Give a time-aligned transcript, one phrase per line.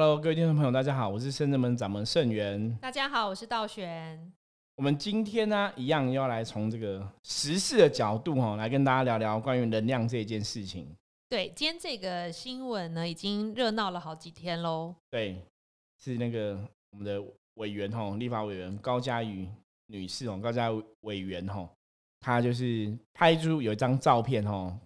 [0.00, 2.72] Hello，各位听众朋友，大家好，我是圣圳门掌门盛元。
[2.80, 4.32] 大家好，我是道玄。
[4.76, 10.88] 我们今天呢，一样要来从这个时事的角度哈，来跟大家聊聊关于能量这件事情。
[11.28, 14.94] 对，今天这个新闻呢，已经热闹了好几天喽。
[15.10, 15.44] 对，
[16.00, 16.56] 是那个
[16.92, 17.20] 我们的
[17.54, 19.48] 委员哈，立法委员高嘉瑜
[19.88, 21.68] 女士哦，高嘉委员哈，
[22.20, 24.78] 她就是拍出有一张照片哈。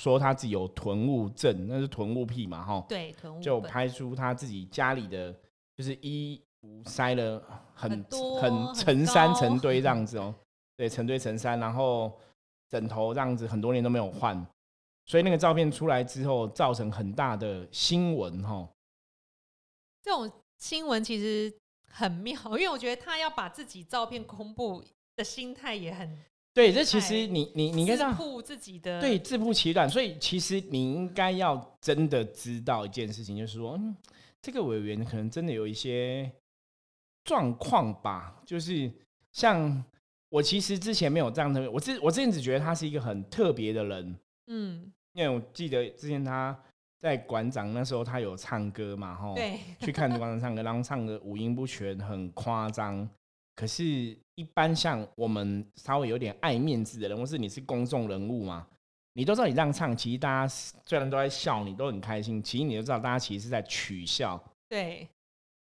[0.00, 2.64] 说他自己有囤物症，那是囤物癖嘛？
[2.64, 5.30] 哈，对，囤物就拍出他自己家里的，
[5.76, 7.42] 就是衣服塞了
[7.74, 10.34] 很多很成山成堆这样子哦，
[10.74, 12.18] 对，成堆成山，然后
[12.70, 14.42] 枕头这样子很多年都没有换，
[15.04, 18.66] 所以那个照片出来之后，造成很大的新闻哈。
[20.02, 21.54] 这种新闻其实
[21.90, 24.82] 很妙，因为我觉得他要把自己照片公布
[25.14, 26.18] 的心态也很。
[26.52, 33.94] 对，这其实你你你应该自曝自己的对自不其短，所以其实你应该要真的知道一件事情，就是说，嗯，
[34.42, 36.30] 这个委员可能真的有一些
[37.22, 38.42] 状况吧。
[38.44, 38.90] 就是
[39.32, 39.84] 像
[40.28, 46.58] 我其实之前没有这样的，我之我之前只觉得他是一个很特别的人，嗯，因为我记得之前他
[46.98, 53.08] 在馆长那时候他有唱歌嘛，哈，对，去看馆长唱歌，然后唱的五音不全，很夸张。
[53.54, 58.66] 可是，一般像我们稍微有点爱面子的人，或是你是公众人物嘛，
[59.12, 62.42] 你都知道你这样唱，其实大家虽然都在笑，你都很开心。
[62.42, 64.42] 其实你就知道，大家其实是在取笑。
[64.66, 65.06] 对，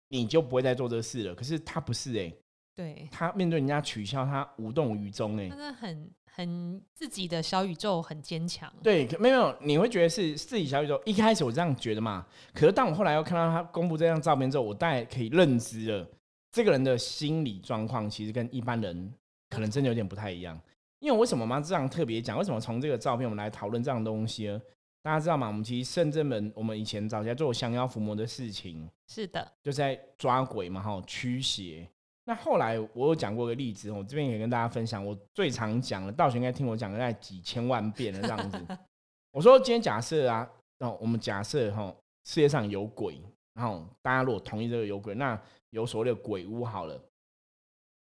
[0.10, 1.34] 你就不会再做这事了。
[1.34, 2.32] 可是他不是哎，
[2.76, 8.72] 对，他面对人家取笑，他无动于衷哎，他的很很自己的小宇宙很坚强。
[8.84, 11.02] 对，没有没有，你会觉得是自己小宇宙。
[11.08, 12.24] 一开始我这样觉得嘛，
[12.54, 16.08] 可是当我后来又看到他公布这张照片之后，我大概可以认知了。
[16.52, 19.14] 这个人的心理状况其实跟一般人
[19.50, 20.60] 可能真的有点不太一样，
[21.00, 21.60] 因为为什么嘛？
[21.62, 24.62] 这样特别讲，为什么从这个照片我们来讨论这样东西呢？
[25.02, 25.48] 大家知道吗？
[25.48, 31.88] 我们其实圣正门，我们以前早期做降妖伏魔的事情，是的，就是在抓鬼嘛，哈，驱邪。
[32.26, 38.78] 那后来我有讲过一个例子，我这边也跟大家分享，我最常讲的，道玄应该听我讲了概几千万遍了这样子。
[39.32, 40.48] 我说今天假设啊，
[40.80, 41.96] 哦，我们假设哈，
[42.26, 43.22] 世界上有鬼，
[43.54, 45.40] 然后大家如果同意这个有鬼，那
[45.72, 47.00] 有所谓的鬼屋好了，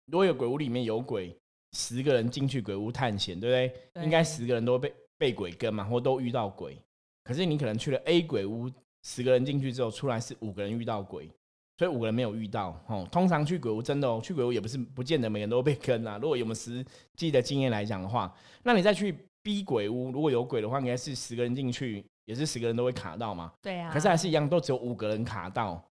[0.06, 1.36] 如果有鬼屋里面有鬼，
[1.72, 4.04] 十个人进去鬼屋探险，对不对？
[4.04, 6.76] 应该十个人都被被鬼跟嘛，或都遇到鬼。
[7.24, 8.68] 可是你可能去了 A 鬼屋，
[9.04, 11.30] 十个人进去之后出来是五个人遇到鬼，
[11.78, 12.78] 所以五个人没有遇到。
[12.88, 16.18] 哦，通常去鬼屋真的哦，去鬼屋也不是不见得每个人都被跟啊。
[16.18, 16.84] 如果有我们实
[17.14, 18.34] 际的经验来讲的话，
[18.64, 23.52] 那你再去 B 鬼屋，如果有鬼的话，应该是十个人进去也是十个人都会卡到嘛。
[23.62, 23.90] 对啊。
[23.92, 25.82] 可是还是一样，都只有五个人卡到，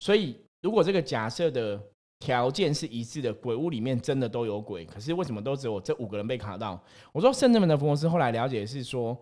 [0.00, 0.40] 所以。
[0.66, 1.80] 如果这个假设的
[2.18, 6.82] 条件是一致的，鬼屋里面真的都有鬼，可是为什么都只有这五个人被卡到？
[7.12, 9.16] 我说圣人门的福摩斯后来了解是说，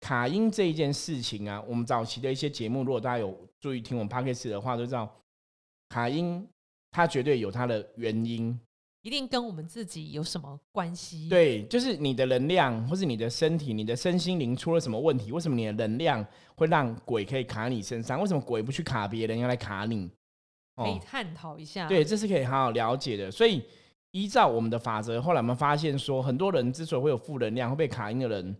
[0.00, 5.06] 卡因这一件事情啊，我们早期的一些节目，如果大家有注意听我们 p o d c a 的话，都知道
[5.90, 6.48] 卡因
[6.92, 8.58] 它绝对有它的原因，
[9.02, 11.28] 一定跟我们自己有什么关系？
[11.28, 15.30] 对，就是你的能量，或是你的身体、你的身心灵出了什么问题？
[15.30, 18.18] 为什么你的能量会让鬼可以卡你身上？
[18.18, 20.10] 为什么鬼不去卡别人，要来卡你？
[20.76, 23.30] 可以探讨一下，对，这是可以好好了解的。
[23.30, 23.64] 所以
[24.10, 28.54] 依照我们的法则，后来我们发现说，很多人之所以会有负能量、会被卡音的人，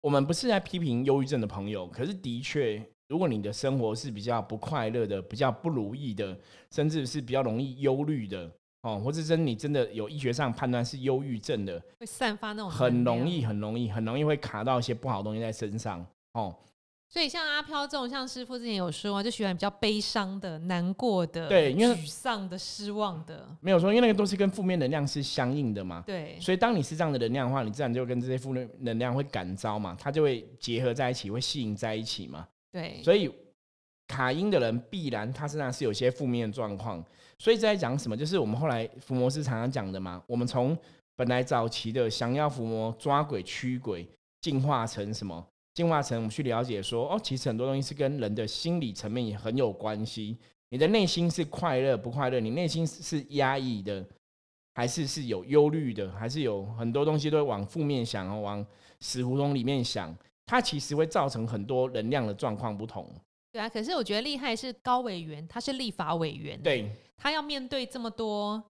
[0.00, 6.36] 我们不是在批评忧郁症的朋友，可是的确，如果你的生活是比较不快乐的、比较不如意的，
[6.70, 8.50] 甚至是比较容易忧虑的
[8.82, 16.54] 哦，或者真你真的有医学上判断是忧郁症的，会散发那种很容易、很容易、很容易会卡到一些不好的东西在身上哦。
[17.14, 23.48] 所以像阿飘这种，像师傅之前有说啊，就喜欢比较悲伤的、难过的、对，因为沮丧的、失望的。
[23.60, 26.02] 没有说，因为那个都是跟负面能量是相应的嘛。
[26.04, 26.36] 对。
[26.40, 32.48] 所以当你是这样的能量的话，你自然就跟这些负面能量会感召嘛，它就会结合在一起，会吸引在一起嘛。
[32.72, 33.00] 对。
[33.04, 33.32] 所以
[34.08, 37.00] 卡因的人必然他身上是有些负面状况。
[37.38, 38.16] 所以在讲什么？
[38.16, 40.20] 就是我们后来伏魔师常常讲的嘛。
[40.26, 40.76] 我们从
[41.14, 44.04] 本来早期的降妖伏魔、抓鬼驱鬼，
[44.40, 45.46] 进化成什么？
[45.74, 50.38] 进化成我们去了解说哦，其实很多东西是跟人的心理层面也很有关系。
[50.70, 52.38] 你的内心是快乐不快乐？
[52.38, 54.04] 你内心是压抑的，
[54.74, 56.10] 还是是有忧虑的？
[56.12, 58.64] 还是有很多东西都会往负面想哦，往
[59.00, 60.16] 死胡同里面想？
[60.46, 63.08] 它其实会造成很多能量的状况不同。
[63.50, 68.62] 对啊，可是我觉得厉害是高委员，他是立法委员，对，他要面对这么多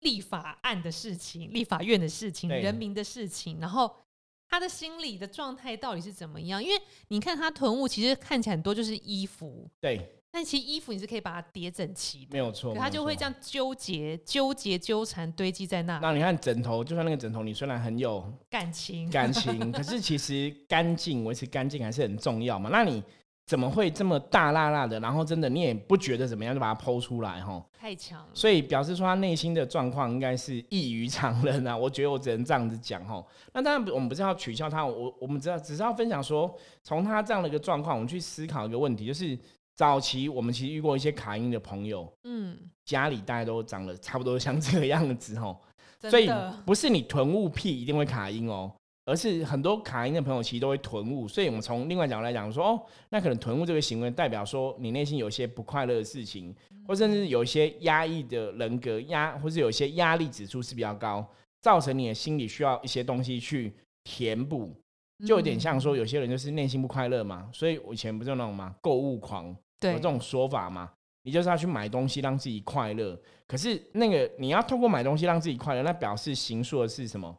[0.00, 3.90] 立法案的事情、立法院的事情、人民的事情，然后。
[4.54, 6.62] 他的心理的状态到底是怎么样？
[6.62, 10.20] 因为你看他囤物，其实看起来很多就是衣服，对。
[10.30, 12.72] 但其实衣服你是可以把它叠整齐的，没有错。
[12.74, 15.98] 他就会这样纠结、纠结、纠缠、堆积在那。
[15.98, 22.70] 那你看枕头，就算那个枕头，你虽然很有感情，感情，可是其实干净、维持干净还是很重要嘛。
[22.70, 23.02] 那你
[23.46, 24.98] 怎么会这么大辣辣的？
[25.00, 27.62] 然后真的你也不觉得怎么样，就把它剖出来哈。
[27.78, 28.28] 太强了。
[28.32, 31.76] 所以表示说他内心的状况应该是异于常人啊。
[31.78, 33.22] 我觉得我只能这样子讲哈。
[33.52, 39.38] 那当然我们不是要取笑他，我我们只要只是要分享说，从他这样的一个状况，我们去思考一个问题，就是
[39.76, 42.56] 早期我们其实遇过一些卡音的朋友，嗯，
[42.86, 45.54] 家里大家都长得差不多像这个样子哈。
[46.08, 46.30] 所以
[46.64, 48.72] 不是你囤物癖一定会卡音哦。
[49.06, 56.54] 而是很多卡因的朋友其实都会囤物，所以我们从另外角度来讲说，哦，那可能囤物这个行为代表说你内心有些不快乐的事情，
[56.86, 61.26] 或甚至有一些压抑的人格压，或是有一些压力指数是比较高，
[61.60, 63.72] 造成你的心理需要一些东西去
[64.04, 64.74] 填补，
[65.26, 69.48] 就有点像说有些人就是内心不快乐嘛，所以我以前不是那种嘛购物狂，
[69.82, 70.90] 有这种说法嘛，
[71.24, 77.36] 你就是要去买东西让自己快乐，可是那个你要透过买东西让自己快乐，那表示行述的是什么？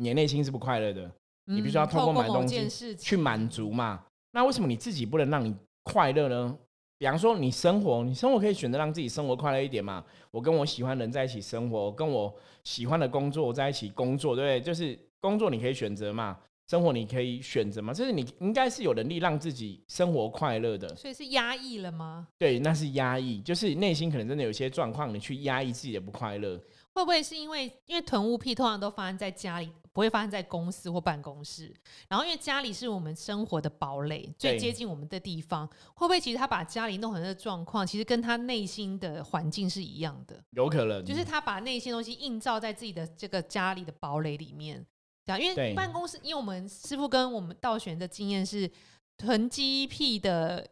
[0.00, 1.10] 你内心是不快乐的，
[1.44, 4.02] 你必须要通过买东西去满足嘛？
[4.32, 6.56] 那为什么你自己不能让你快乐呢？
[6.96, 10.04] 比方说，你生活，你生活可以选择让自己生活快乐一点嘛？
[10.30, 14.60] 我跟我喜欢的人在一起生活，跟我喜欢的工作在一起工作，对不对？
[14.60, 16.38] 就是工作你可以选择嘛，
[16.70, 20.94] 生活你可以选择嘛，就是你应该是有能力让自己生活快乐的。
[20.94, 22.28] 所以是压抑了吗？
[22.38, 26.58] 对，那是压抑，就是内心可能真的有些状况，你去压抑自己的不快乐。
[26.92, 29.70] 会不会是因为因为囤物癖通常都发生在家里？
[29.92, 31.74] 不会发生在公司或办公室，
[32.08, 40.42] 然后因为家里是我们生活的堡垒，最接近我们的地方，会不会其实他把家里弄成的状况，其实跟他内心的环境是一样的？
[40.50, 44.86] 有可能，就是他把那些东西映照在自己的这个家里的堡垒里面，
[45.26, 45.40] 这样。
[45.40, 48.70] 因为办公室，因为我们师傅跟我们道玄的经验是，
[49.16, 50.66] 囤积癖的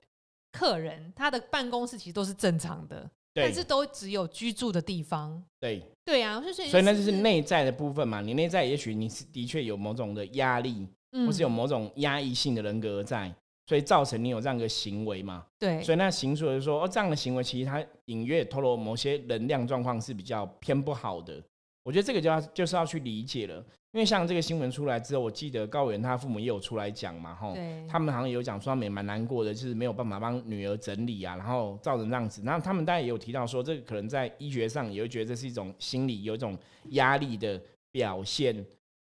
[0.52, 3.10] 客人，他的办公室其实都是正常的。
[3.42, 5.42] 但是都只有居住的地方。
[5.60, 8.20] 对对啊，所以所以那就是内在的部分嘛。
[8.20, 10.86] 你内在也许你是的确有某种的压力，
[11.26, 13.34] 或是有某种压抑性的人格在，
[13.66, 15.44] 所以造成你有这样一个行为嘛。
[15.58, 21.42] 对，所以那行说说哦，这样的行为其实它隐约透露某些能量状况是比较偏不好的。
[21.84, 23.64] 我觉得这个就要就是要去理解了。
[23.92, 27.56] 因为像这个新闻出来之后，我记得高原他父母也有出来讲嘛，吼，
[27.88, 32.42] 他们好像有讲说他们也蛮难过的，就是没有办法帮女儿整理啊，然后造成这样子。
[32.44, 36.56] 然后他们当然也有提到说，这个可能在医学上也会觉得这是一种心理有一种
[36.90, 37.58] 压力的
[37.90, 38.54] 表现，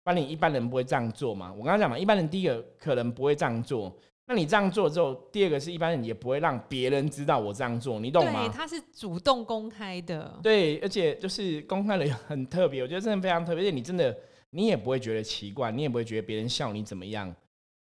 [0.04, 1.52] 不然你一般人不会这样做嘛。
[1.52, 3.92] 我刚刚讲嘛，一般人第一个可能不会这样做，
[4.28, 8.48] 那你这样做之后，第二个是一般人也不会让别人知道我这样做，你懂吗？
[8.48, 14.16] 对，他是主动公开的，对，而且就是公开的很特别，我觉得真的非常特别，而且你真的。
[14.56, 17.36] 你也不会觉得奇怪，你也不会觉得别人笑你怎么样，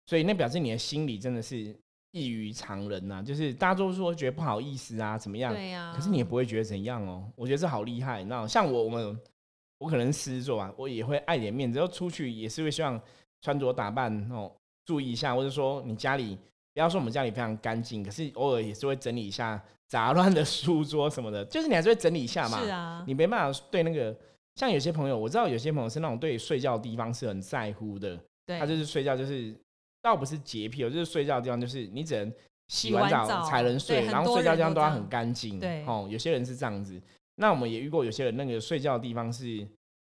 [0.06, 1.72] 所以那表示你的心里真的是
[2.10, 3.22] 异于常人呐。
[3.24, 5.54] 就是大家都说觉得不好意思啊，怎么样？
[5.54, 5.92] 对呀。
[5.94, 7.30] 可是你也不会觉得怎样哦。
[7.36, 8.24] 我觉得这好厉害。
[8.24, 9.16] 那像我，我们
[9.78, 13.00] 我可能狮子座吧，我也会爱点面子，要出去也是会希望
[13.40, 14.50] 穿着打扮哦，
[14.84, 16.36] 注意一下，或者说你家里
[16.74, 22.60] 不要说我们家里非常干净，可是偶尔也是会整理一下杂乱的书桌什么的，就是你还是会整理一下嘛。
[22.60, 23.04] 是啊。
[23.06, 24.12] 你没办法对那个。
[24.56, 29.54] 像有些朋友，我知道有些朋友是那种对睡觉的地方是很在乎的，他就是睡觉就是
[30.02, 32.32] 倒不是洁癖，就是睡觉的地方就是你只能
[32.68, 35.60] 洗完澡才能睡，然后睡觉地方都要很干净。
[35.60, 37.00] 对，哦，有些人是这样子。
[37.36, 39.66] 那我们也遇过有些人那个睡觉的地方是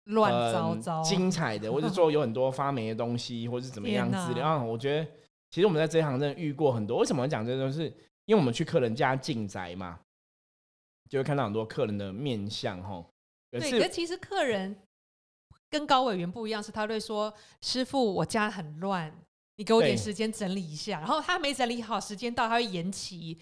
[0.05, 4.39] 乱糟糟、精彩的，或者说有很多发霉的东西，或者是怎么样子。
[4.39, 5.07] 然后我觉得，
[5.51, 6.99] 其实我们在这一行真的遇过很多。
[6.99, 7.85] 为什么讲这都是
[8.27, 9.99] 因为我们去客人家进宅嘛，
[11.09, 13.03] 就会看到很多客人的面相，哈。
[13.61, 14.77] 对，可是其实客人
[15.71, 19.13] 跟高委员不一样，是他会说：“师傅，我家很乱，
[19.57, 23.37] 你给我点时间整理一下。”然后他没整理好，时间到他会延期，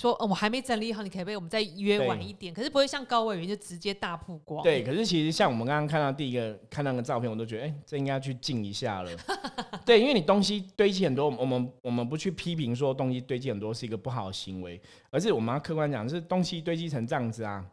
[0.00, 4.62] 说：“我还没整理好，你可不可以我们再约晚一点？”可是不会像高委员就直接大曝光。
[4.62, 9.10] 对，可是其实像我们刚刚看到第一个看那个照片，我都觉得，哎，这应该去静一下了。
[9.84, 14.80] 对，因为你东西堆积很多，我们我们不去批评说东西堆积很多是一个不好的行为，
[15.10, 17.64] 而是我们要客观讲，是东西堆积成这样子啊。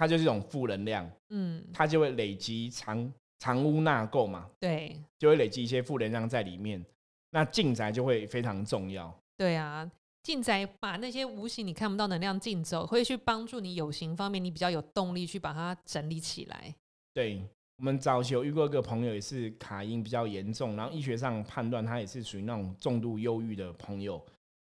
[0.00, 6.82] 它就是一种负能量，嗯，它就会累积藏藏污纳垢嘛，对，就会累积一些负能量在里面，
[7.32, 9.14] 那进宅就会非常重要。
[9.36, 9.86] 对啊，
[10.22, 16.74] 进宅把那些无形你看不到能量进走，会去帮助你有形方面，你比较有动力去把它整理起来。
[17.12, 24.24] 对我们早期有遇过一个朋友，也是卡因比较严重，然后医学上判断他也是属于那种重度忧郁的朋友。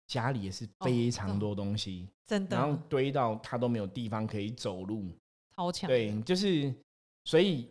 [0.07, 5.11] 家里也是非常多东西，真的，然后堆到他都没有地方可以走路，
[5.57, 5.89] 超强。
[5.89, 6.73] 对，就是
[7.25, 7.69] 所以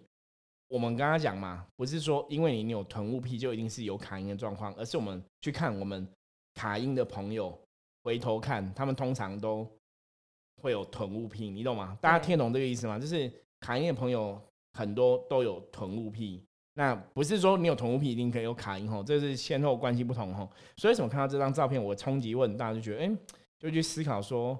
[0.67, 6.07] 我们刚刚讲嘛，不是说因为你有囤物癖就一定是有卡因的状况，而是我们去看我们
[6.53, 7.57] 卡因的朋友，
[8.03, 9.65] 回头看他们通常都
[10.61, 11.97] 会有囤物癖，你懂吗？
[12.01, 12.99] 大家听懂这个意思吗？
[12.99, 14.41] 就是卡因的朋友
[14.73, 16.43] 很多都有囤物癖，
[16.77, 20.49] 那不是说你有同物癖一定可以有卡因吼，这是先后关系不同吼。
[20.75, 23.17] 所以什么看到这张照片，我冲击问大家就觉得，哎，
[23.57, 24.59] 就去思考说，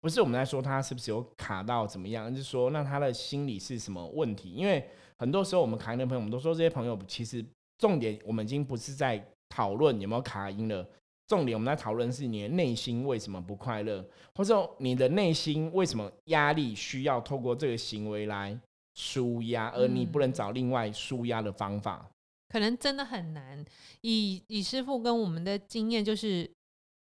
[0.00, 4.52] 不是我们在说他是不是有卡到怎么样，就是说那他的心理是什么问题？
[4.52, 4.82] 因为
[5.18, 7.44] 很多时候我们卡因的朋友，我们都说这些朋友其实
[7.76, 10.88] 重点我们已经不是在讨论有没有卡因了，
[11.26, 14.02] 重点我们在讨论是你的内心为什么不快乐，
[14.34, 18.58] 或者你的内心为什么压力需要透过这个行为来。
[18.94, 22.10] 舒压，而你不能找另外舒压的方法，
[22.48, 23.64] 可能真的很难。
[24.02, 26.50] 以以师傅跟我们的经验，就是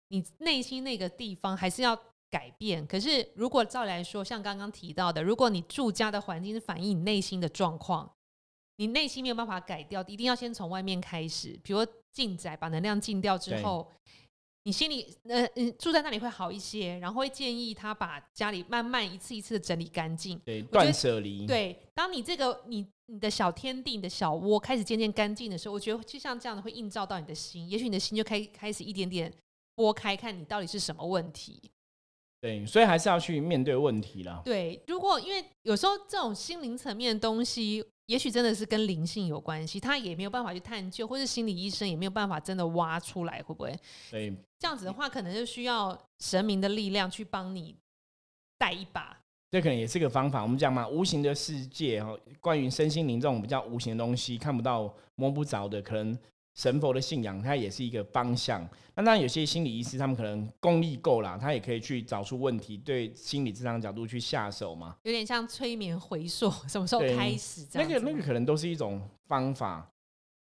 [0.08, 1.98] 你内心那个地方还是要
[2.30, 2.86] 改变。
[2.86, 8.10] 可是如果照来说，像刚刚提到的，如果你住家的环境是反映你内心的状况，
[8.76, 13.90] 你内心没有办法改掉，一定要先从外面开始，比如进宅，把能量进掉之后。
[14.64, 21.46] 你心里呃嗯住在那里会好一些，然后会建议他把家里慢慢一次一次的整理干净，对，断舍离。
[21.46, 29.32] 对，当你这个你你的小天地、你的小窝开始渐渐干净的时候，我觉得就像这样的会映照到你的心，也许你的心就开开始一点点
[29.74, 31.60] 拨开，看你到底是什么问题。
[32.40, 34.42] 对，所以还是要去面对问题啦。
[34.44, 37.84] 对，如果因为有时候这种心灵层面的东西。
[38.06, 43.78] 也许真的是跟灵性有关系，他也没有办法去探究，或是心理医生也没有办法真的挖出来，会不会？
[44.10, 47.76] 对，这样子的话，可能就需要神明的力量去帮你
[48.58, 49.18] 带一把。
[49.50, 50.42] 这可能也是个方法。
[50.42, 56.18] 我们讲嘛，无形的世界哦，关于身心灵这种比较无形的东西，看不到、摸不着的，可能。
[56.54, 58.62] 神佛的信仰，它也是一个方向。
[58.94, 64.94] 那当然，有些心理医师他们可能功力够了，他也可以去找出问题，对心理治疗角度去下手嘛。
[65.04, 67.66] 有点像催眠回溯，什么时候开始？
[67.72, 69.90] 那个那个可能都是一种方法。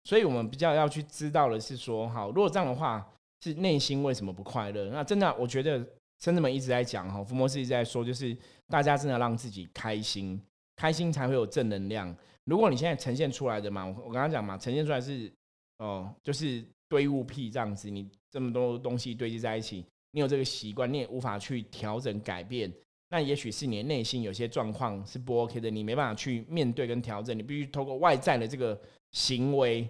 [0.03, 3.03] 所以我们比较要去知道的是说，好，如果这样的话，
[3.43, 4.91] 是内心为什么不快乐？
[4.91, 5.83] 那真的，我觉得
[6.19, 8.37] 僧人们一直在讲哈，福摩斯一直在说，就是
[8.67, 10.39] 大家真的让自己开心，
[10.75, 12.15] 开心才会有正能量。
[12.45, 15.33] 如果你现在呈现出来的嘛，我我刚刚讲嘛，呈现出来是。
[15.77, 22.71] 哦，就是堆物癖这样子，你这么多东西堆积在一起，你有这个习惯，你也无法去调整改变。
[23.09, 28.79] 那也许是你的内心有些状况是不 OK 的，你没办法去面对跟调整，你必须透过外在的这个
[29.11, 29.87] 行为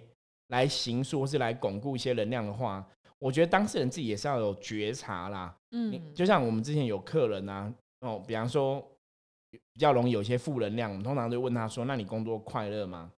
[0.48, 2.86] 来行述或是来巩固一些能量的话，
[3.18, 5.56] 我觉得当事人自己也是要有觉察啦。
[5.72, 8.80] 嗯，就像我们之前有客人啊，哦，比方说
[9.50, 13.10] 比较容易有些负能量，我们通常就问他说：“那你工作快乐吗？”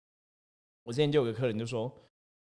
[0.84, 1.92] 我之前就有个客人就说。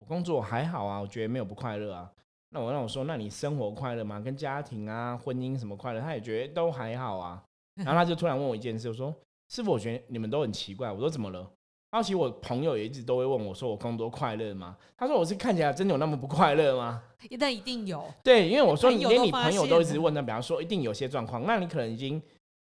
[0.08, 2.10] 工作还好啊，我觉得没有不快乐啊。
[2.50, 4.20] 那我让我说，那你生活快乐吗？
[4.20, 6.00] 跟家庭啊、婚姻什么快乐？
[6.00, 7.44] 他也觉得都还好啊。
[7.76, 9.14] 然后他就突然问我一件事，我说
[9.52, 11.46] ：“师傅，我觉得你们都很奇怪。”我说：“怎么了？”
[11.92, 17.04] 好奇我朋友也一直都会问我说：“我工作快乐吗？”他说：“我是看起来真的有那么不快乐吗？”
[17.40, 18.06] 那一定有。
[18.24, 22.22] 对，因为我说你连你朋友都一直问那，比方说一定有些状况，那你可能已经。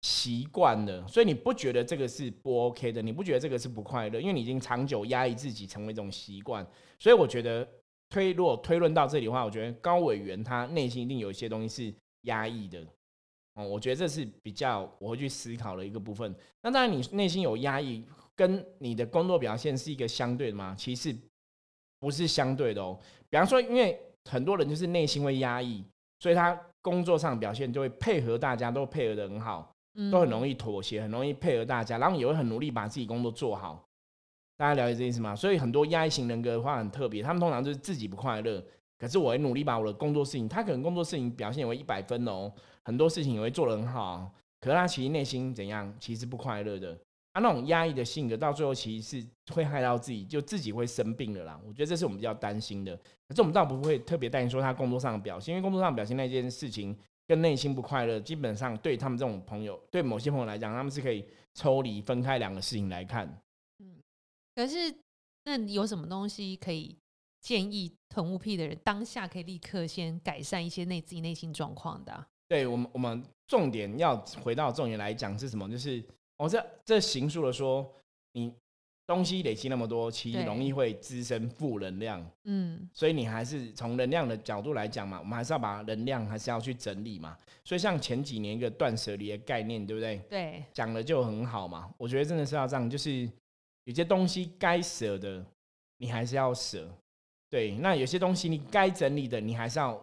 [0.03, 3.03] 习惯了，所以你不觉得这个是不 OK 的？
[3.03, 4.21] 你不觉得这个是不快乐？
[4.21, 6.67] 因为你已经长久压抑自己，成为一种习惯。
[6.99, 7.67] 所以我觉得
[8.09, 12.87] 推如果推论到这里的话，我觉得高委员他内心一定有一些东西是压抑的。
[13.55, 16.33] 哦，我觉得这是比较我会去思考的一个部分。
[16.63, 18.05] 那当然，你内心有压抑，
[18.37, 20.77] 跟你的工作表现是一个相对的吗？
[20.79, 21.13] 其实
[21.99, 22.97] 不是相对的哦。
[23.29, 24.01] 比方说，因为
[24.31, 25.85] 很多人就是内心会压抑，
[26.21, 29.75] 所以他工作上表现就会配合大家都配合的很好。
[30.11, 33.85] 都很容易妥协，很容易配合大家，然后也会很努力把自己工作做好。
[34.57, 35.37] 大家了解这意思吗？
[35.37, 38.65] 所以很多压抑型人格的话很特别，他们通常就是自己不快乐，
[38.99, 42.53] 可是我会努力把我的工作事情，他可能工作事情表现为一百分哦，
[42.85, 46.99] 很多事情也会做得很好，可是他其实内心怎样，其实不快乐的。
[47.33, 51.61] 他那种压抑的性格，到最后其实是会害到自己，就自己会生病的啦。
[51.65, 52.97] 我觉得这是我们比较担心的。
[53.29, 56.97] 可是我们倒不会特别担心说他工作上的表现，因为工作上表现那件事情。
[57.29, 63.29] 跟内心不快乐，基本上对他们这种朋友，对某些朋友来讲，他们是可以抽离、分开两个事情来看。
[63.79, 64.03] 嗯，
[64.57, 64.93] 可是
[65.45, 66.97] 那有什么东西可以
[67.43, 72.27] 建议囤物癖的人当下可以立刻先改善一些内自己内心状况的？
[72.49, 75.71] 对我们，我们重点要回到重点来讲是什么？
[75.71, 76.03] 就是
[76.39, 77.95] 我这这行述了说
[78.33, 78.53] 你。
[79.09, 82.25] 东西累积那么多，其实容易会滋生负能量。
[82.45, 87.35] 嗯，所以你还是从能量的角度来讲嘛，我们还是要把能量还是要去整理嘛。
[87.65, 90.19] 所以像前几年一个断舍离的概念，对不对？
[90.29, 91.91] 对，讲的就很好嘛。
[91.97, 93.27] 我觉得真的是要这样，就是
[93.85, 95.43] 有些东西该舍的，
[95.97, 96.87] 你还是要舍。
[97.49, 99.99] 对，那有些东西你该整理的，你还是要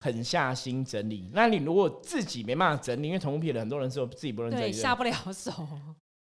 [0.00, 1.30] 狠下心整理。
[1.32, 5.50] 那你如果自己没办法整理，因为同品的很多人说自己不能整理，下不了手。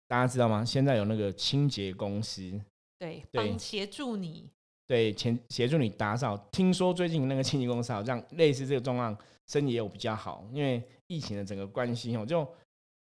[0.06, 0.64] 大家知道吗？
[0.64, 2.60] 现在有那个清洁公司，
[2.98, 4.48] 对，帮协助你，
[4.86, 6.36] 对，前协助你打扫。
[6.52, 12.46] 听说最近那个清洁公司好像类似这个状况，生意也有比较好，因为疫情的整个关系哦，就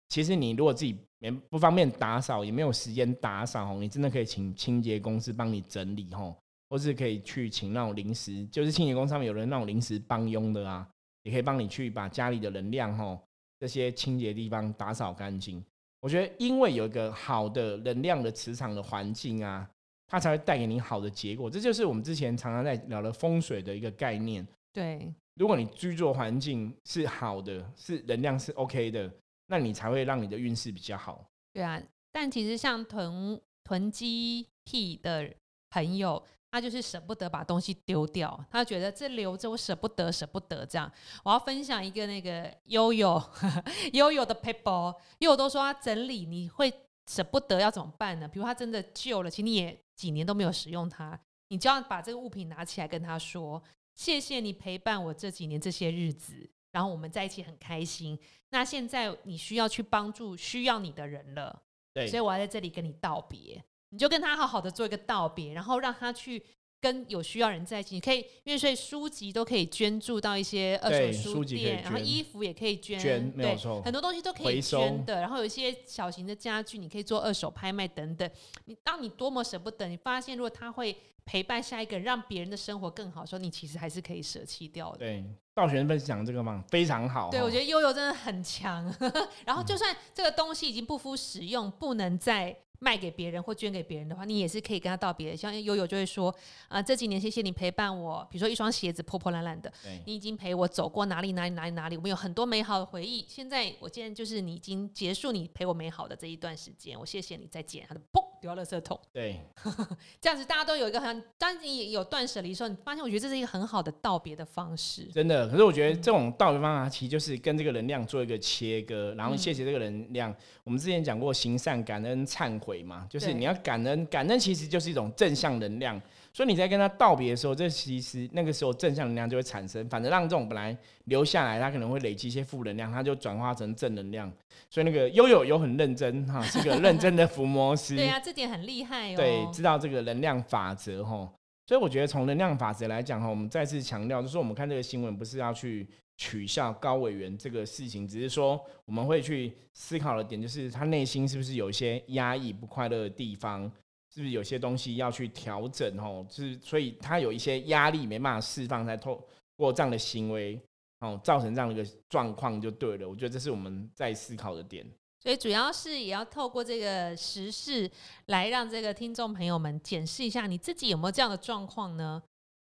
[0.08, 6.36] 其实你如果自己没不方便打扫，也没有时间打扫哦，你真的可以请清洁公司帮你整理吼，
[6.68, 10.86] 或是可以去请那种临时，就是清洁工上面有人那种临时帮佣的啊，
[11.22, 13.18] 也可以帮你去把家里的能量吼
[13.58, 15.64] 这些清洁地方打扫干净。
[16.02, 19.66] 我觉得，因为有一个好的能量的磁场的环境啊，
[20.08, 21.48] 它才会带给你好的结果。
[21.48, 24.44] 这就是我们之前常常在聊的风水的一个概念。
[24.72, 29.08] 对，如果你居住环境是好的，是能量是 OK 的，
[29.46, 31.24] 那你才会让你的运势比较好。
[31.52, 31.80] 对啊，
[32.10, 35.32] 但其实像囤囤积癖的
[35.70, 36.20] 朋友。
[36.52, 40.92] 他就是舍不得把东西丢掉，他觉得这留着我舍不得，舍不得这样。
[41.24, 43.20] 我要分享一个那个悠悠
[43.94, 46.70] 悠悠的 paper，悠悠都说他整理，你会
[47.06, 48.28] 舍不得要怎么办呢？
[48.28, 51.18] 比如他真的旧了，其实你也几年都没有使用它，
[51.48, 53.62] 你就要把这个物品拿起来跟他说
[53.96, 58.18] ：“谢谢你陪伴我这几年这些日子，然后我们在一起很开心。
[58.50, 61.62] 那现在你需要去帮助需要你的人了，
[61.94, 66.42] 对，所以我要在这里跟你道别。”你就跟他好好的做一个道别，然后让他去
[66.80, 67.94] 跟有需要人在一起。
[67.94, 72.98] 你可以，因为所以书籍都可以捐助到一些二手书店，然后衣服也可以捐，
[73.32, 75.20] 对，很多东西都可以捐的。
[75.20, 78.28] 然后有一些小型的家具，你可以做二手拍卖等等。
[78.64, 80.96] 你当你多么舍不得，你发现如果他会
[81.26, 84.98] 陪伴下一个人，让别人的生活更好的时候，你其实还是可以舍弃掉的。
[84.98, 85.22] 对，
[85.54, 87.30] 道玄分享这个嘛，非常好。
[87.30, 88.82] 对，我觉得悠悠真的很强。
[89.46, 92.56] 然后就算这个东西已经不敷使用，不能再。
[92.82, 95.36] 卖给别人或捐给别人的话，你也是可以跟他道别。
[95.36, 96.34] 像悠悠就会说，
[96.66, 98.26] 啊，这几年谢谢你陪伴我。
[98.28, 99.72] 比如说一双鞋子破破烂烂的，
[100.04, 103.24] 你已经陪我走过哪里哪里哪里哪里，我们有很多美好的回忆。
[103.28, 107.86] 现在我现在就是你已经结束你陪我美好的这一段时间，我谢谢你，再见。
[107.88, 109.00] 他就砰丢到垃圾桶。
[109.12, 109.40] 对，
[110.20, 115.04] 这样子大家都有一个很，当你有断舍离的时候，你发现我觉得这是一个很好的道别的方式。
[115.14, 120.34] 真的，可是我觉得这种道别方法其实就是跟这个能量做一个切割，然后谢谢这个能量。
[120.64, 122.82] 我们之前讲过行善、感恩、忏悔。
[122.82, 126.00] 嘛，就是你要感恩，感恩其实就是一种正向能量，
[126.32, 134.32] 所以你在跟他道别的时候，这其实那个时候正向能量就会产生，反正让这种本来留下来，他可能会累积一些负能量，他就转化成正能量。
[134.70, 139.16] 所以那个悠悠有很认真 哈，是个认真的伏魔师，对啊，这点很厉害哦。
[139.16, 141.30] 对，知道这个能量法则哈，
[141.66, 145.86] 所以我觉得从能量法则来讲哈，我们再次强调，就是我们看这个新闻不是要去。
[146.18, 153.68] 取笑高委员这个事情，只是说我们会去思考的点，就是他内心是不是有一些压抑、不快乐的地方，
[154.14, 155.96] 是不是有些东西要去调整？
[155.98, 160.60] 哦，是所以他有一些压力没办法释放，才透过这样的行为，
[161.00, 163.08] 哦，造成这样的一个状况就对了。
[163.08, 164.86] 我觉得这是我们在思考的点。
[165.22, 167.88] 所以主要是也要透过这个时事
[168.26, 172.20] 来让这个听众朋友们检视一下，你自己有没有这样的状况呢？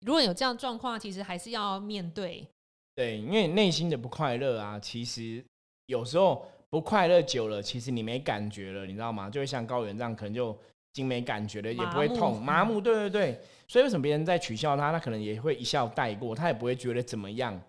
[0.07, 2.47] 如果有这样状况，其实还是要面对。
[2.95, 5.45] 对，因为内心的不快乐啊，其实
[5.87, 9.29] 有时候不快乐久了，其实你没感觉了，你知道吗？
[9.29, 10.57] 就会像高原这样，可能就已
[10.95, 12.81] 经没感觉了，也不会痛，麻木。
[12.81, 17.61] 对对对，所以为什么别人在取笑他，他可能也会一笑带过，他也不会觉得怎么样。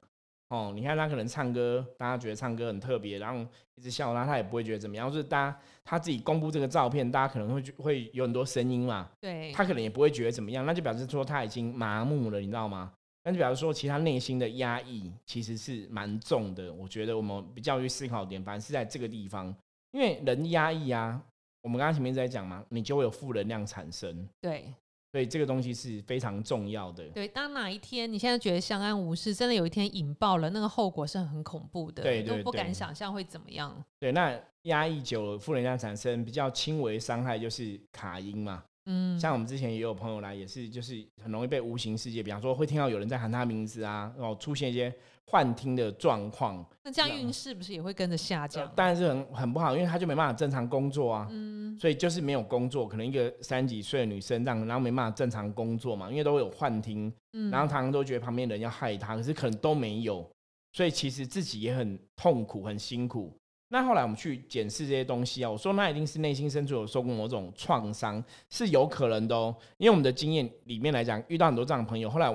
[0.50, 5.12] 哦，你看他可能唱歌，大家觉得唱歌很特别，然后一直笑他，他也不会觉得怎么样。
[5.12, 12.94] 就是大家他自己公布这个照片，大家可能会会有很多声音嘛，对，他可能也不会觉得怎么样，那就表示说他已经麻木了，你知道吗？
[13.24, 16.72] 那就表示说，其他内心的压抑其实是蛮重的。
[16.72, 19.48] 我觉得我们比较去思考点，反而是在这个地方，
[19.94, 21.20] 因为人压抑啊，
[21.66, 24.30] 我们刚刚前面在讲嘛，你就会有负能量产生。
[24.40, 24.72] 对，
[25.12, 27.04] 所以这个东西是非常重要的。
[27.10, 33.84] 对，当哪一天你现在觉得相安无事，真的有一天引爆了，那个后果是很恐怖的，对，都不敢想象会怎么样。
[34.00, 38.64] 对，那压抑久了，负能量产生比较轻微伤害就是卡音嘛。
[38.86, 44.94] 嗯，像我们之前也有朋友来，也是就是很容易被无形世界，比方说会听到有人在喊他名字啊，然后出现一些
[45.28, 46.66] 幻听的状况。
[46.84, 48.72] 那这样运势不是也会跟着下降？
[48.76, 51.28] 当然是很很不好，因为他就没办法正常工作啊。
[51.32, 57.12] 嗯，所以就是没有工作，可能一个三几岁的女生这样，然后没办法正常工作嘛，因为都会有幻听，
[57.52, 60.30] 然后常常都觉得旁边人要害他，可是可能都没有，
[60.74, 63.36] 所以其实自己也很痛苦、很辛苦。
[63.70, 69.54] 那后来我们去检视这些东西啊，我说那一定是内心深处有受过某种创伤，是有可能的哦。
[69.78, 72.30] 因为我们的经验里面来讲，遇到很多这样的朋友，后来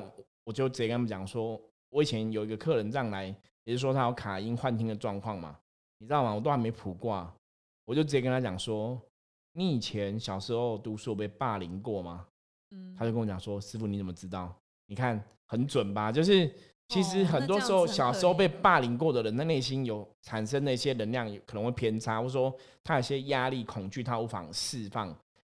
[0.44, 1.59] 我就直接跟他们讲说，
[1.90, 3.26] 我以前有一个客人这样来，
[3.64, 5.57] 也是说他有卡音幻听的状况嘛，
[5.98, 6.35] 你知道吗？
[6.35, 7.33] 我都还没卜卦，
[7.85, 9.00] 我就直接跟他讲说，
[9.53, 12.26] 你以前小时候读书被霸凌过吗？
[12.70, 14.55] 嗯，他就跟我讲说，师傅你怎么知道？
[14.87, 16.11] 你看很准吧？
[16.11, 16.50] 就是。
[16.92, 25.07] 其实很多时候，小时候被霸凌过的人，他内心有产生的一些能量，可能会偏差，或者说他有些压力、恐惧，他无法释放，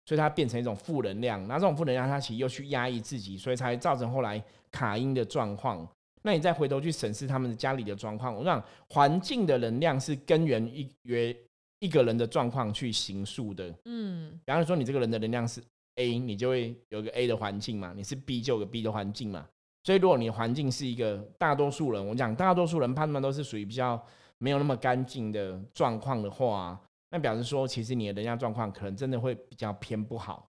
[0.04, 1.46] 所以他变成一种负能量。
[1.46, 5.88] 那这种负能量，他其实又去压抑自己，所以才造成后来卡音的状况。
[6.22, 11.34] 那你再回头去审视他们的家里的状况，我想环境的能量是根源一约
[11.80, 13.72] 一个人的状况去形塑的。
[13.84, 15.62] 嗯，比方说你这个人的能量是
[15.96, 19.46] A，你就会有个 A 的环境嘛；你是 B 就有个 B 的环境嘛。
[19.84, 24.02] 所以如果你环境是一个大多数人，我讲大多数人判断都是属于比较
[24.38, 26.78] 没有那么干净的状况的话，
[27.10, 30.47] 那表示说其实你的能量状况可能真的会比较偏不好。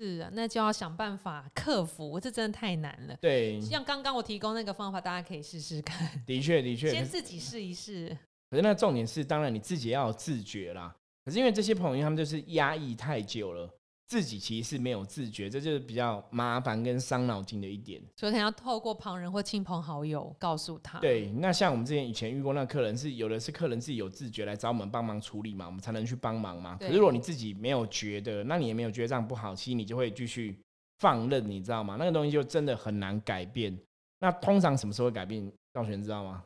[0.00, 3.14] 是啊，那就要想办法克服，这真的太难了。
[3.20, 6.08] 对，像刚刚我提供那个方法，大家可以试试看。
[6.26, 8.08] 的确，的确，先自己试一试。
[8.48, 10.96] 可是那重点是，当然你自己要有自觉啦。
[11.22, 13.68] 可是因为这些朋友他们就是压抑太久了。
[14.10, 18.02] 自己其实是没有自觉，这就是比较麻烦跟伤脑筋的一点。
[18.16, 20.98] 所以他要透过旁人或亲朋好友告诉他。
[20.98, 26.76] 对，那像我们之前以前遇过那客人，是有的是客人自己有自觉来找我们帮忙处理嘛，我们才能去帮忙嘛。
[26.80, 30.58] 可是如果你自己没有觉得，那你也没有觉得这样不好，其实你就会继续
[30.98, 31.94] 放任，你知道吗？
[31.96, 33.78] 那个东西就真的很难改变。
[34.18, 35.48] 那通常什么时候会改变？
[35.72, 36.42] 赵璇知道吗？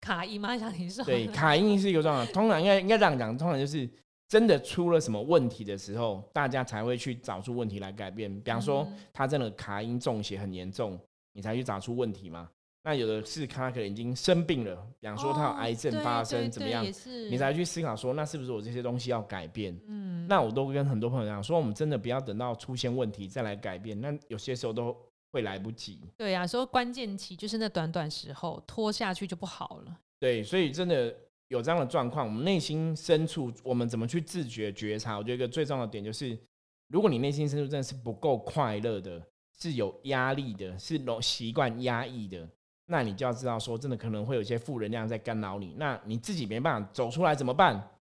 [0.00, 0.58] 卡音吗？
[0.58, 1.04] 想你说。
[1.04, 2.26] 对，卡音是一个状况。
[2.32, 3.88] 通常应该应该这样讲，通常就是。
[4.30, 8.32] 真的出了什么问题的时候，大家才会去找出问题来改变。
[8.42, 10.96] 比方说，他真的卡因中邪很严重，
[11.32, 12.48] 你才去找出问题嘛。
[12.84, 16.86] 那有的是他可能已经生病了，比方说他有癌症发生怎么样，
[17.28, 19.76] 你才去思考说，那是不是我这些东西要改变？
[19.88, 24.96] 嗯，那我都跟很多朋友讲说，我们真的不要等到出现问题再来改变，那有些时候都
[25.32, 25.98] 会来不及。
[26.16, 29.98] 对呀，说关键期就是那短短时候拖下去就不好了。
[30.20, 31.12] 对，所以真的。
[31.50, 35.18] 有这样的状况，我们内心深处，我们怎么去自觉觉察？
[35.18, 36.38] 我觉得一个最重要的点就是，
[36.86, 39.20] 如果你内心深处真的是不够快乐的，
[39.58, 42.48] 是有压力的，是习习惯压抑的，
[42.86, 45.74] 那你就要知道说，真的可能会有一些负能量在干扰你。
[45.76, 47.98] 那你自己没办法走出来怎么办？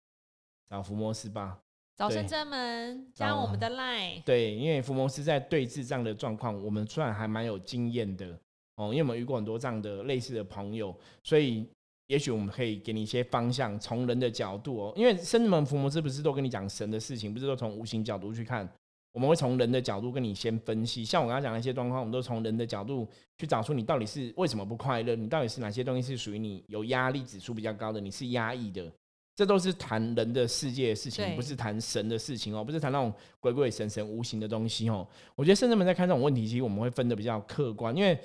[0.71, 1.59] 找伏魔师吧，
[1.97, 4.23] 找圣真门，加我们的 line。
[4.23, 8.39] 对，因为伏魔师在对峙这样的状况，我们虽然还蛮有经验的
[8.77, 11.69] 哦，因为我们遇过很多这样的类似的朋友，所以。
[12.13, 18.69] 也许我们可以给你一些方向，从人的角度哦，因为圣门伏魔师不是都跟你讲神的事情，不是都从无形角度去看，
[19.13, 21.03] 我们会从人的角度跟你先分析。
[21.03, 28.93] 像我刚刚讲那些状况，我们都从人的角度去找出你到底是为什么不快乐，你到底是哪些东西是属于你有压力指数比较高的，你是压抑的，
[29.35, 35.09] 这都是谈人的世界的事情，不是谈神的事情哦，不是谈那种鬼鬼神神无形的东西哦。
[35.35, 38.19] 我觉得圣人们在看这种问题，其实我们会分的比较客观，因为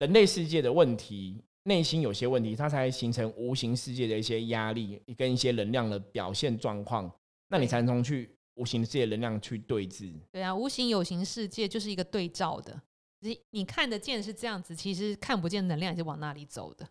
[0.00, 1.42] 人类世界的问题。
[1.64, 7.10] 内心有些问题，它才形成无形世界的一些压力跟一些能量的表现状况，
[7.48, 10.12] 那你才能去无形世界能量去对峙。
[10.32, 12.80] 对啊，无形有形世界就是一个对照的，
[13.20, 16.88] 你你看得见是这样子，其实看不见能量也是往那里走的。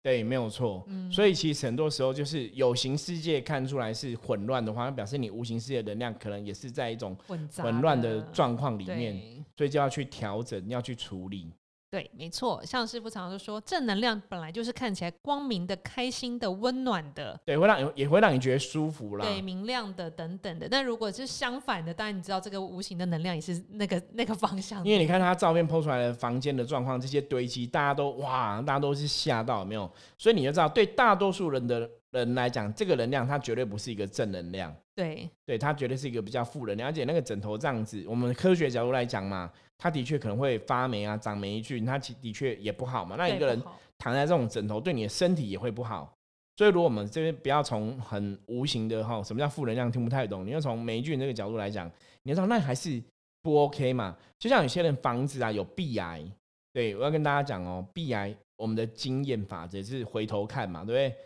[0.00, 0.84] 对，没有错。
[0.86, 11.52] 嗯，所以其实很多时候就是有形世界看出来是混乱的话，那表示你无形世界能量可能也是在一种混乱的状况里面，所以就要去调整，要去处理。
[11.90, 20.68] 对，没错，像师傅常常说，正能量本来就是看起来光明的、开心的、温暖的，对，会让也会让你觉得舒服啦，对，明亮的等等的。
[20.68, 24.84] 但如果是相反的，当然你知道这个无形的能量也是那个那个方向。
[24.84, 29.90] 因为你看他照片 PO 出来的房间的状况，这些堆积，大家都哇，大家都是吓到，没有？
[30.18, 36.88] 所以你就知道，对大多数人的人来讲，这个能量它绝对不是一个正能量，对，对，它绝对是一个比较负能量。
[36.88, 39.50] 而且那个枕头这样子，我们科学角度来讲嘛。
[39.80, 43.14] 它的确可能会发霉啊，长霉菌，它其的确也不好嘛。
[43.14, 43.62] 那一个人
[43.96, 46.12] 躺在这种枕头，对你的身体也会不好。
[46.56, 50.44] 所以，如果我们这边不要从很无形的哈，什么叫负能量，听不太懂。
[50.44, 51.88] 你要从霉菌这个角度来讲，
[52.24, 53.00] 你要知道那还是
[53.40, 54.16] 不 OK 嘛。
[54.36, 56.24] 就像有些人房子啊有壁癌，
[56.72, 61.16] 对我要跟大家讲哦，壁癌我们的经验法则是回头看嘛，对不对？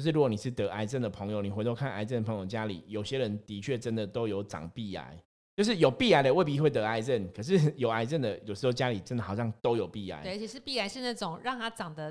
[0.00, 5.14] 就是如果你是得癌症的朋友，你回头看癌症的朋友家里，有些人的确真的都有长鼻癌。
[5.54, 10.22] 就是有鼻癌的未必会得癌症，可是有癌症的有时候家里真的好像都有鼻癌。
[10.22, 12.10] 对，而且是鼻癌是那种让它长得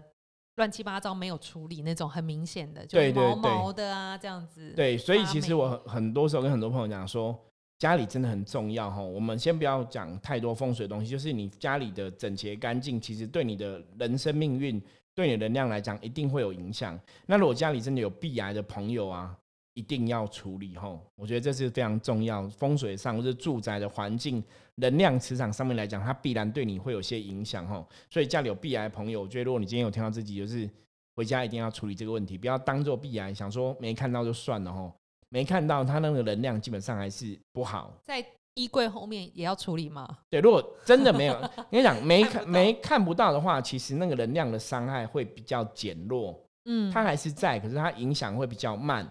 [0.58, 4.72] 乱七八糟、没有处理那种很明显的，就毛毛的啊这样子。
[4.76, 7.36] 对，所以其实我很多时候跟很多朋友讲说，
[7.80, 9.02] 家里真的很重要哈。
[9.02, 14.80] 我们先不要讲太多风水的东西，就是你家里的整洁干净，其实对你的人生命运、
[15.16, 17.00] 对你的能量来讲一定会有影响。
[17.26, 19.38] 那如果家里真的有鼻癌的朋友啊。
[19.76, 22.46] 一定要处理吼，我觉得这是非常重要。
[22.50, 24.44] 风水上或者住宅的环境、
[24.76, 27.88] 能量磁场上面来讲，它必然对你会有些影响吼。
[28.10, 30.70] 所以家里有鼻癌的朋友，我觉得如果你今天有听到自己，就是
[31.16, 34.92] 回家一定要处理这个问题，不要当做鼻癌，想说没看到就算了吼。
[35.30, 37.94] 没看到，它那个能量基本上还是不好。
[38.04, 40.18] 在衣柜后面也要处理吗？
[40.30, 41.34] 对，如果真的没有，
[41.72, 46.38] 跟你讲没看没看不到的话，其实那个能量的伤害会比较减弱。
[46.66, 49.10] 嗯，它还是在，可是它影响会比较慢。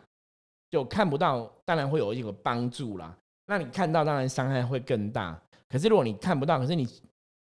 [0.71, 3.17] 就看不到，当然会有一个帮助啦。
[3.47, 5.41] 那你看到，当然伤害会更大。
[5.67, 6.87] 可是如果你看不到，可是你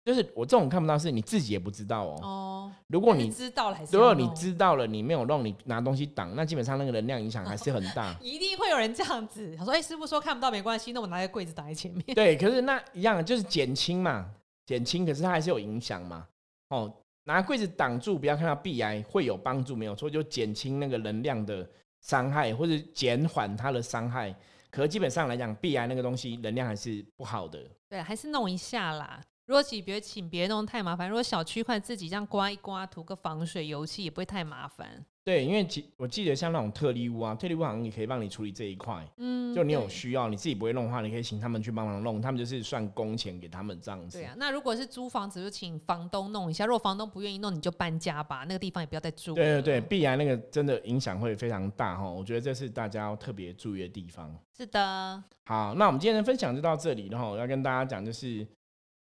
[0.04, 2.20] 就是我这种看不到，是你自己也不知道哦。
[2.22, 2.53] 哦。
[2.94, 8.16] 如果你知道了，如果你知道了，你没有弄，你拿东西挡，那基本上那个能量影响还是很大。
[8.22, 14.30] 一定会有人这样子，他说：“哎，师傅说看不到没关系，那我拿个柜子挡在前面。”对，可是那一样就是减轻嘛，
[14.68, 16.28] 减轻，可是它还是有影响嘛。
[16.70, 21.68] 哦，拿柜子挡住，不要看到壁癌会有帮助，没有错，就减轻那个能量的
[22.02, 24.36] 伤害，或者减缓它的伤害。
[24.70, 27.60] 可基本上来讲，壁癌那个东西能量还是不好的。
[27.90, 29.20] 对，还是弄一下啦。
[29.46, 35.06] 如果请别请别弄太麻烦，如果小区块自己这样刮一刮，涂个防水油漆也不会太麻烦。
[35.26, 39.06] 对，因为记我记得像那种特例屋啊，特例屋好像也可以帮你处理这一块。
[39.18, 44.18] 嗯，就你有需要，你自己不会弄的话，你可以请他们去帮忙弄，他们就是算工钱给他们这样子。
[44.18, 46.66] 对啊，那如果是租房子，就请房东弄一下。
[46.66, 49.34] 如果房东不愿意弄，你就搬家吧，那个地方也不要再住。
[49.34, 52.10] 对对对，必然那个真的影响会非常大哈。
[52.10, 54.34] 我觉得这是大家要特别注意的地方。
[54.58, 55.24] 是的。
[55.46, 58.46] 好，那我们今天的分享就到这里，然后要跟大家讲就是。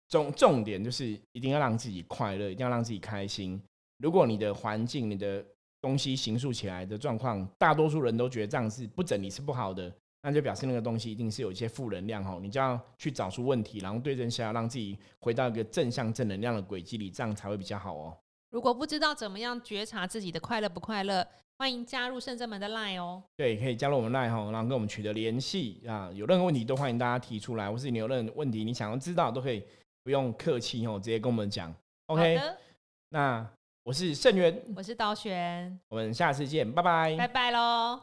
[0.09, 3.61] 重重点就是一定要让自己快乐，一定要让自己开心。
[3.99, 5.45] 如果你的环境、你的
[5.81, 9.93] 东西形塑起来的状况，大多数人都觉得这样是不整理是不好的，
[10.23, 12.39] 那就表示那个东西一定是有一些负能量哦。
[12.41, 18.17] 你就要去找出问题，然后对症下药，让自己回到一个正向正能量的轨迹里，这样才会比较好哦。
[18.51, 21.27] 如果不知道怎么样觉察自己的快乐不快乐，
[21.59, 23.21] 欢迎加入圣正门的 Line 哦。
[23.35, 26.09] 对，可以加入我们 Line 哈，然后跟我们取得联系啊。
[26.13, 29.63] 有任何问题都欢迎大家提出来，或是你有任何问题你想要知道都可以。
[30.03, 31.73] 不用客气哦，直接跟我们讲。
[32.07, 32.39] OK，
[33.09, 33.47] 那
[33.83, 37.99] 我是盛元，我是刀玄，我们下次见，拜拜，拜拜喽。